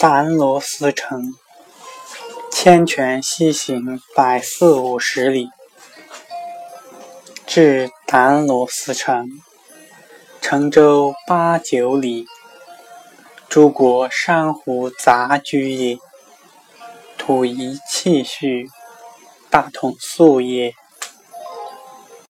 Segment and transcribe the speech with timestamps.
[0.00, 1.34] 丹罗斯城，
[2.52, 5.48] 千泉西行百四五十里，
[7.44, 9.28] 至丹罗斯城。
[10.40, 12.28] 乘舟八九里，
[13.48, 15.98] 诸国珊瑚杂居也。
[17.16, 18.70] 土宜气序，
[19.50, 20.74] 大同素也。